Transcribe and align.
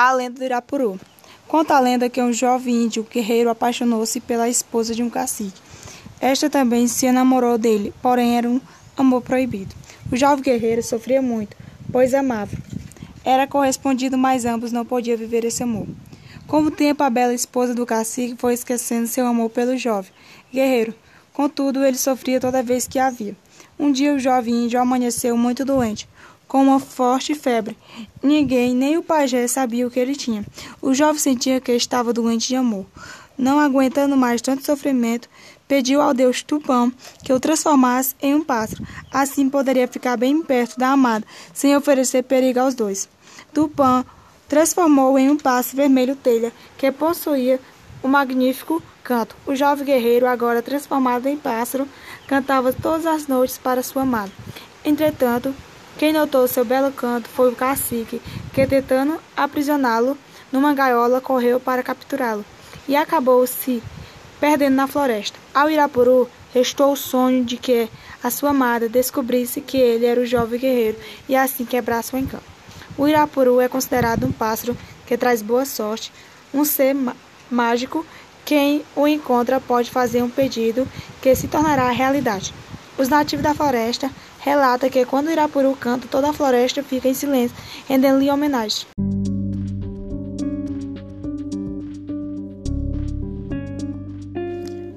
A 0.00 0.12
lenda 0.12 0.38
do 0.38 0.44
Irapuru. 0.44 1.00
Conta 1.48 1.74
a 1.74 1.80
lenda 1.80 2.08
que 2.08 2.22
um 2.22 2.32
jovem 2.32 2.84
índio 2.84 3.04
guerreiro 3.12 3.50
apaixonou-se 3.50 4.20
pela 4.20 4.48
esposa 4.48 4.94
de 4.94 5.02
um 5.02 5.10
cacique. 5.10 5.60
Esta 6.20 6.48
também 6.48 6.86
se 6.86 7.06
enamorou 7.06 7.58
dele, 7.58 7.92
porém 8.00 8.36
era 8.38 8.48
um 8.48 8.60
amor 8.96 9.22
proibido. 9.22 9.74
O 10.12 10.16
jovem 10.16 10.44
guerreiro 10.44 10.84
sofria 10.84 11.20
muito, 11.20 11.56
pois 11.90 12.14
amava. 12.14 12.56
Era 13.24 13.44
correspondido, 13.48 14.16
mas 14.16 14.44
ambos 14.44 14.70
não 14.70 14.84
podiam 14.84 15.18
viver 15.18 15.44
esse 15.44 15.64
amor. 15.64 15.88
Com 16.46 16.62
o 16.62 16.70
tempo, 16.70 17.02
a 17.02 17.10
bela 17.10 17.34
esposa 17.34 17.74
do 17.74 17.84
cacique 17.84 18.36
foi 18.38 18.54
esquecendo 18.54 19.08
seu 19.08 19.26
amor 19.26 19.50
pelo 19.50 19.76
jovem 19.76 20.12
guerreiro. 20.54 20.94
Contudo, 21.32 21.84
ele 21.84 21.98
sofria 21.98 22.38
toda 22.38 22.62
vez 22.62 22.86
que 22.86 23.00
havia. 23.00 23.36
Um 23.76 23.90
dia, 23.90 24.14
o 24.14 24.18
jovem 24.20 24.66
índio 24.66 24.80
amanheceu 24.80 25.36
muito 25.36 25.64
doente 25.64 26.08
com 26.48 26.62
uma 26.62 26.80
forte 26.80 27.34
febre. 27.34 27.76
Ninguém, 28.22 28.74
nem 28.74 28.96
o 28.96 29.02
pajé, 29.02 29.46
sabia 29.46 29.86
o 29.86 29.90
que 29.90 30.00
ele 30.00 30.16
tinha. 30.16 30.44
O 30.80 30.94
jovem 30.94 31.20
sentia 31.20 31.60
que 31.60 31.72
estava 31.72 32.12
doente 32.12 32.48
de 32.48 32.56
amor. 32.56 32.86
Não 33.36 33.60
aguentando 33.60 34.16
mais 34.16 34.42
tanto 34.42 34.64
sofrimento, 34.64 35.28
pediu 35.68 36.00
ao 36.00 36.12
deus 36.12 36.42
Tupã 36.42 36.90
que 37.22 37.32
o 37.32 37.38
transformasse 37.38 38.16
em 38.20 38.34
um 38.34 38.42
pássaro. 38.42 38.84
Assim 39.12 39.48
poderia 39.48 39.86
ficar 39.86 40.16
bem 40.16 40.42
perto 40.42 40.78
da 40.78 40.88
amada, 40.88 41.24
sem 41.52 41.76
oferecer 41.76 42.24
perigo 42.24 42.58
aos 42.58 42.74
dois. 42.74 43.08
Tupã 43.52 44.04
transformou 44.48 45.16
em 45.18 45.30
um 45.30 45.36
pássaro 45.36 45.76
vermelho 45.76 46.16
telha, 46.16 46.52
que 46.76 46.90
possuía 46.90 47.60
um 48.02 48.08
magnífico 48.08 48.82
canto. 49.04 49.36
O 49.46 49.54
jovem 49.54 49.84
guerreiro, 49.84 50.26
agora 50.26 50.62
transformado 50.62 51.26
em 51.26 51.36
pássaro, 51.36 51.86
cantava 52.26 52.72
todas 52.72 53.06
as 53.06 53.26
noites 53.26 53.58
para 53.58 53.82
sua 53.82 54.02
amada. 54.02 54.32
Entretanto, 54.84 55.54
quem 55.98 56.12
notou 56.12 56.46
seu 56.46 56.64
belo 56.64 56.92
canto 56.92 57.28
foi 57.28 57.50
o 57.50 57.56
cacique, 57.56 58.22
que, 58.52 58.64
tentando 58.68 59.18
aprisioná-lo 59.36 60.16
numa 60.52 60.72
gaiola, 60.72 61.20
correu 61.20 61.58
para 61.58 61.82
capturá-lo 61.82 62.44
e 62.86 62.94
acabou 62.94 63.44
se 63.48 63.82
perdendo 64.38 64.76
na 64.76 64.86
floresta. 64.86 65.36
Ao 65.52 65.68
Irapuru, 65.68 66.30
restou 66.54 66.92
o 66.92 66.96
sonho 66.96 67.44
de 67.44 67.56
que 67.56 67.90
a 68.22 68.30
sua 68.30 68.50
amada 68.50 68.88
descobrisse 68.88 69.60
que 69.60 69.76
ele 69.76 70.06
era 70.06 70.20
o 70.20 70.26
jovem 70.26 70.60
guerreiro 70.60 70.98
e 71.28 71.34
assim 71.34 71.64
quebrasse 71.64 72.14
o 72.14 72.18
encanto. 72.18 72.44
O 72.96 73.08
Irapuru 73.08 73.60
é 73.60 73.68
considerado 73.68 74.24
um 74.24 74.32
pássaro 74.32 74.76
que 75.04 75.18
traz 75.18 75.42
boa 75.42 75.64
sorte, 75.64 76.12
um 76.54 76.64
ser 76.64 76.96
mágico. 77.50 78.06
Quem 78.44 78.84
o 78.94 79.08
encontra 79.08 79.60
pode 79.60 79.90
fazer 79.90 80.22
um 80.22 80.30
pedido 80.30 80.86
que 81.20 81.34
se 81.34 81.48
tornará 81.48 81.90
realidade. 81.90 82.54
Os 82.98 83.08
nativos 83.08 83.44
da 83.44 83.54
floresta 83.54 84.10
relata 84.40 84.90
que 84.90 85.04
quando 85.04 85.30
Irapuru 85.30 85.76
canta, 85.76 86.08
toda 86.10 86.30
a 86.30 86.32
floresta 86.32 86.82
fica 86.82 87.08
em 87.08 87.14
silêncio, 87.14 87.56
rendendo-lhe 87.86 88.28
homenagem. 88.28 88.88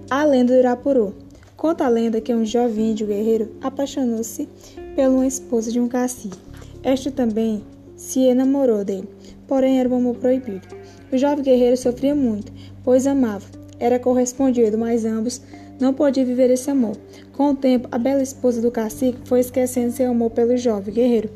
A 0.10 0.24
lenda 0.24 0.54
do 0.54 0.60
Irapuru. 0.60 1.14
Conta 1.56 1.86
a 1.86 1.90
lenda 1.90 2.20
que 2.20 2.34
um 2.34 2.44
jovem 2.44 2.90
índio 2.90 3.06
guerreiro 3.06 3.52
apaixonou-se 3.62 4.50
por 4.96 5.08
uma 5.08 5.28
esposa 5.28 5.72
de 5.72 5.80
um 5.80 5.88
cacique. 5.88 6.40
Esta 6.82 7.12
também 7.12 7.64
se 7.96 8.22
enamorou 8.22 8.84
dele, 8.84 9.08
porém 9.48 9.80
era 9.80 9.88
um 9.88 9.98
amor 9.98 10.16
proibido. 10.16 10.68
O 11.12 11.18
jovem 11.20 11.44
guerreiro 11.44 11.78
sofria 11.78 12.16
muito, 12.16 12.52
pois 12.84 13.06
amava. 13.06 13.46
Era 13.80 14.00
correspondido, 14.00 14.76
mas 14.76 15.06
ambos 15.06 15.40
não 15.82 15.94
podia 15.94 16.24
viver 16.24 16.50
esse 16.50 16.70
amor. 16.70 16.96
Com 17.34 17.52
o 17.52 17.56
tempo, 17.56 17.88
a 17.92 17.98
bela 17.98 18.22
esposa 18.22 18.62
do 18.62 18.70
cacique 18.70 19.20
foi 19.26 19.40
esquecendo 19.40 19.92
seu 19.92 20.12
amor 20.12 20.30
pelo 20.32 20.56
jovem 20.56 20.94
guerreiro. 20.94 21.30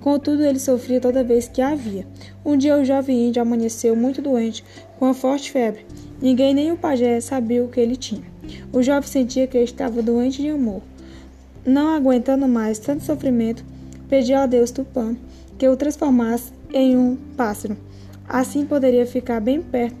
Contudo, 0.00 0.44
ele 0.44 0.58
sofria 0.58 1.00
toda 1.00 1.22
vez 1.22 1.48
que 1.48 1.62
a 1.62 1.68
havia. 1.68 2.06
Um 2.44 2.56
dia, 2.56 2.76
o 2.76 2.84
jovem 2.84 3.28
índio 3.28 3.40
amanheceu 3.40 3.94
muito 3.94 4.20
doente, 4.20 4.64
com 4.98 5.06
uma 5.06 5.14
forte 5.14 5.52
febre. 5.52 5.86
Ninguém, 6.20 6.52
nem 6.52 6.72
o 6.72 6.76
pajé, 6.76 7.20
sabia 7.20 7.62
o 7.64 7.68
que 7.68 7.80
ele 7.80 7.96
tinha. 7.96 8.24
O 8.72 8.82
jovem 8.82 9.08
sentia 9.08 9.46
que 9.46 9.58
estava 9.58 10.02
doente 10.02 10.42
de 10.42 10.48
amor. 10.48 10.82
Não 11.64 11.94
aguentando 11.94 12.48
mais 12.48 12.78
tanto 12.78 13.04
sofrimento, 13.04 13.64
pediu 14.08 14.38
a 14.38 14.46
Deus 14.46 14.72
Tupã 14.72 15.16
que 15.56 15.68
o 15.68 15.76
transformasse 15.76 16.52
em 16.72 16.96
um 16.96 17.16
pássaro. 17.36 17.76
Assim 18.28 18.66
poderia 18.66 19.06
ficar 19.06 19.38
bem 19.38 19.62
perto 19.62 19.94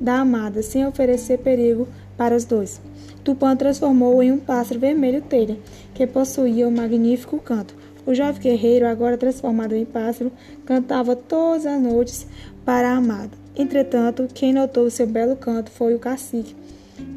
da 0.00 0.20
amada, 0.20 0.62
sem 0.62 0.86
oferecer 0.86 1.38
perigo 1.38 1.88
para 2.22 2.36
os 2.36 2.44
dois. 2.44 2.80
Tupã 3.24 3.56
transformou-o 3.56 4.22
em 4.22 4.30
um 4.30 4.38
pássaro 4.38 4.78
vermelho 4.78 5.20
telha, 5.22 5.58
que 5.92 6.06
possuía 6.06 6.68
um 6.68 6.70
magnífico 6.70 7.36
canto. 7.40 7.74
O 8.06 8.14
jovem 8.14 8.40
guerreiro, 8.40 8.86
agora 8.86 9.18
transformado 9.18 9.74
em 9.74 9.84
pássaro, 9.84 10.30
cantava 10.64 11.16
todas 11.16 11.66
as 11.66 11.82
noites 11.82 12.24
para 12.64 12.90
a 12.90 12.96
amada. 12.96 13.32
Entretanto, 13.56 14.28
quem 14.32 14.52
notou 14.52 14.88
seu 14.88 15.04
belo 15.04 15.34
canto 15.34 15.68
foi 15.72 15.96
o 15.96 15.98
cacique, 15.98 16.54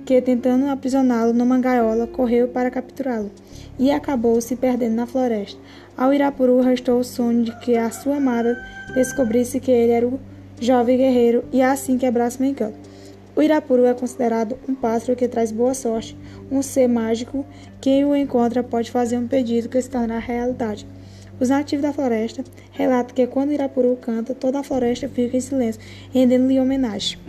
que, 0.07 0.19
tentando 0.23 0.65
aprisioná-lo 0.65 1.33
numa 1.33 1.59
gaiola, 1.59 2.07
correu 2.07 2.47
para 2.47 2.71
capturá-lo 2.71 3.29
e 3.77 3.91
acabou 3.91 4.41
se 4.41 4.55
perdendo 4.55 4.95
na 4.95 5.05
floresta. 5.05 5.59
Ao 5.95 6.11
Irapuru 6.11 6.61
restou 6.61 6.99
o 6.99 7.03
sonho 7.03 7.43
de 7.43 7.55
que 7.59 7.77
a 7.77 7.91
sua 7.91 8.15
amada 8.15 8.59
descobrisse 8.95 9.59
que 9.59 9.69
ele 9.69 9.91
era 9.91 10.07
o 10.07 10.19
jovem 10.59 10.97
guerreiro 10.97 11.43
e 11.53 11.61
assim 11.61 11.95
quebrasse 11.95 12.41
o 12.41 12.45
encanto. 12.45 12.94
O 13.35 13.41
Irapuru 13.41 13.83
é 13.83 13.93
considerado 13.93 14.57
um 14.67 14.73
pássaro 14.73 15.13
que 15.13 15.27
traz 15.27 15.51
boa 15.51 15.73
sorte, 15.73 16.17
um 16.49 16.61
ser 16.61 16.87
mágico. 16.87 17.45
Quem 17.81 18.05
o 18.05 18.15
encontra 18.15 18.63
pode 18.63 18.89
fazer 18.89 19.17
um 19.17 19.27
pedido 19.27 19.67
que 19.67 19.81
se 19.81 19.89
torna 19.89 20.19
realidade. 20.19 20.87
Os 21.37 21.49
nativos 21.49 21.83
da 21.83 21.91
floresta 21.91 22.45
relatam 22.71 23.13
que 23.13 23.27
quando 23.27 23.49
o 23.49 23.53
Irapuru 23.53 23.97
canta, 23.97 24.33
toda 24.33 24.59
a 24.59 24.63
floresta 24.63 25.09
fica 25.09 25.35
em 25.35 25.41
silêncio, 25.41 25.81
rendendo-lhe 26.13 26.57
homenagem. 26.57 27.19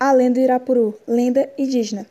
A 0.00 0.10
lenda 0.12 0.40
do 0.40 0.44
Irapuru, 0.44 0.94
lenda 1.06 1.50
indígena. 1.58 2.06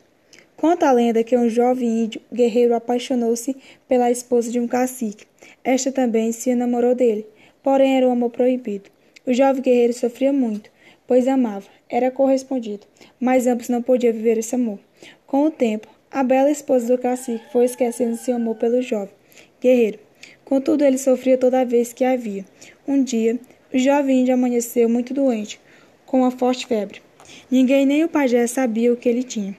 Conta 0.56 0.88
a 0.88 0.92
lenda 0.92 1.24
que 1.24 1.36
um 1.36 1.48
jovem 1.48 2.04
índio 2.04 2.20
guerreiro 2.32 2.76
apaixonou-se 2.76 3.56
pela 3.88 4.08
esposa 4.08 4.52
de 4.52 4.60
um 4.60 4.68
cacique. 4.68 5.26
Esta 5.64 5.90
também 5.90 6.30
se 6.30 6.50
enamorou 6.50 6.94
dele 6.94 7.26
porém 7.66 7.96
era 7.96 8.06
um 8.06 8.12
amor 8.12 8.30
proibido. 8.30 8.88
O 9.26 9.34
jovem 9.34 9.60
guerreiro 9.60 9.92
sofria 9.92 10.32
muito, 10.32 10.70
pois 11.04 11.26
amava, 11.26 11.66
era 11.88 12.12
correspondido, 12.12 12.86
mas 13.18 13.44
ambos 13.48 13.68
não 13.68 13.82
podiam 13.82 14.12
viver 14.12 14.38
esse 14.38 14.54
amor. 14.54 14.78
Com 15.26 15.46
o 15.46 15.50
tempo, 15.50 15.88
a 16.08 16.22
bela 16.22 16.48
esposa 16.48 16.86
do 16.86 17.02
cacique 17.02 17.42
foi 17.50 17.64
esquecendo 17.64 18.14
seu 18.14 18.36
amor 18.36 18.54
pelo 18.54 18.80
jovem 18.80 19.12
guerreiro. 19.60 19.98
Contudo, 20.44 20.84
ele 20.84 20.96
sofria 20.96 21.36
toda 21.36 21.64
vez 21.64 21.92
que 21.92 22.04
havia. 22.04 22.44
Um 22.86 23.02
dia, 23.02 23.36
o 23.74 23.78
jovem 23.78 24.20
índio 24.20 24.34
amanheceu 24.34 24.88
muito 24.88 25.12
doente, 25.12 25.60
com 26.06 26.18
uma 26.20 26.30
forte 26.30 26.68
febre. 26.68 27.02
Ninguém, 27.50 27.84
nem 27.84 28.04
o 28.04 28.08
pajé, 28.08 28.46
sabia 28.46 28.92
o 28.92 28.96
que 28.96 29.08
ele 29.08 29.24
tinha. 29.24 29.58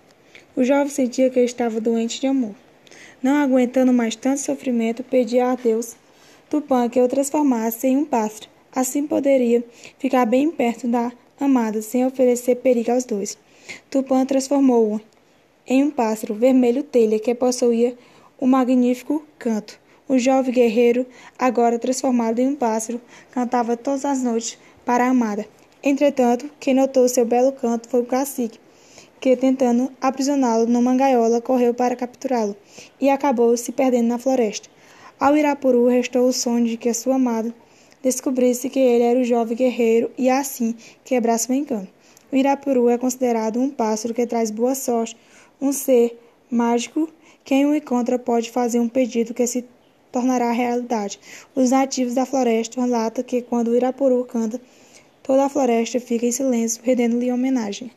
O 0.55 0.63
jovem 0.63 0.87
sentia 0.87 1.29
que 1.29 1.41
estava 1.41 1.81
doente 1.81 2.21
de 2.21 2.27
amor. 2.27 2.55
Não 3.21 3.35
aguentando 3.35 3.91
mais 3.91 4.15
tanto 4.15 4.39
sofrimento, 4.39 5.03
pedia 5.03 5.51
a 5.51 5.55
Deus 5.55 5.97
Tupã 6.49 6.87
que 6.87 7.01
o 7.01 7.07
transformasse 7.09 7.87
em 7.87 7.97
um 7.97 8.05
pássaro. 8.05 8.47
Assim 8.73 9.05
poderia 9.05 9.61
ficar 9.99 10.25
bem 10.25 10.49
perto 10.49 10.87
da 10.87 11.11
amada, 11.37 11.81
sem 11.81 12.05
oferecer 12.05 12.55
perigo 12.55 12.89
aos 12.89 13.03
dois. 13.03 13.37
Tupã 13.89 14.25
transformou-o 14.25 15.01
em 15.67 15.83
um 15.83 15.91
pássaro 15.91 16.33
vermelho 16.33 16.83
telha 16.83 17.19
que 17.19 17.35
possuía 17.35 17.97
um 18.39 18.47
magnífico 18.47 19.25
canto. 19.37 19.77
O 20.07 20.17
jovem 20.17 20.53
guerreiro, 20.53 21.05
agora 21.37 21.77
transformado 21.77 22.39
em 22.39 22.47
um 22.47 22.55
pássaro, 22.55 23.01
cantava 23.29 23.75
todas 23.75 24.05
as 24.05 24.23
noites 24.23 24.57
para 24.85 25.03
a 25.03 25.09
amada. 25.09 25.45
Entretanto, 25.83 26.49
quem 26.61 26.73
notou 26.73 27.09
seu 27.09 27.25
belo 27.25 27.51
canto 27.51 27.89
foi 27.89 27.99
o 27.99 28.05
cacique, 28.05 28.57
que, 29.19 29.35
tentando 29.35 29.91
aprisioná-lo 29.99 30.65
numa 30.65 30.95
gaiola, 30.95 31.41
correu 31.41 31.73
para 31.73 31.93
capturá-lo 31.93 32.55
e 33.01 33.09
acabou 33.09 33.57
se 33.57 33.73
perdendo 33.73 34.07
na 34.07 34.17
floresta. 34.17 34.76
Ao 35.19 35.35
Irapuru 35.35 35.87
restou 35.87 36.27
o 36.27 36.33
sonho 36.33 36.67
de 36.67 36.77
que 36.77 36.89
a 36.89 36.93
sua 36.93 37.15
amada 37.15 37.51
descobrisse 38.03 38.69
que 38.69 38.77
ele 38.77 39.03
era 39.03 39.19
o 39.19 39.23
jovem 39.23 39.57
guerreiro 39.57 40.11
e 40.15 40.29
assim 40.29 40.75
quebrasse 41.03 41.49
o 41.49 41.55
encanto. 41.55 41.91
O 42.31 42.35
Irapuru 42.35 42.87
é 42.87 42.99
considerado 42.99 43.59
um 43.59 43.67
pássaro 43.67 44.13
que 44.13 44.27
traz 44.27 44.51
boa 44.51 44.75
sorte, 44.75 45.17
um 45.59 45.71
ser 45.71 46.19
mágico. 46.51 47.09
Quem 47.43 47.65
o 47.65 47.73
encontra 47.73 48.19
pode 48.19 48.51
fazer 48.51 48.79
um 48.79 48.87
pedido 48.87 49.33
que 49.33 49.47
se 49.47 49.65
tornará 50.11 50.51
realidade. 50.51 51.19
Os 51.55 51.71
nativos 51.71 52.13
da 52.13 52.23
floresta 52.23 52.79
relatam 52.79 53.23
que 53.23 53.41
quando 53.41 53.69
o 53.69 53.75
Irapuru 53.75 54.23
canta, 54.23 54.61
toda 55.23 55.45
a 55.45 55.49
floresta 55.49 55.99
fica 55.99 56.27
em 56.27 56.31
silêncio, 56.31 56.83
rendendo-lhe 56.83 57.31
homenagem. 57.31 57.89